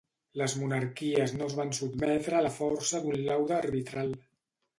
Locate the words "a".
2.39-2.41